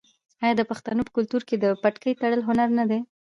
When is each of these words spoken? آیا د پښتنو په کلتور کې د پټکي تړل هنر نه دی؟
آیا 0.43 0.53
د 0.57 0.61
پښتنو 0.71 1.01
په 1.05 1.11
کلتور 1.17 1.41
کې 1.49 1.55
د 1.59 1.65
پټکي 1.81 2.11
تړل 2.21 2.41
هنر 2.47 2.69
نه 2.79 2.85
دی؟ 2.89 2.99